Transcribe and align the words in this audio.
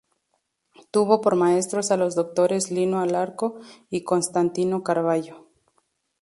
Tuvo 0.89 1.21
por 1.21 1.35
maestros 1.35 1.91
a 1.91 1.95
los 1.95 2.15
doctores 2.15 2.71
Lino 2.71 3.01
Alarco 3.01 3.59
y 3.91 4.03
Constantino 4.03 4.79
T. 4.79 4.83
Carvallo. 4.83 5.45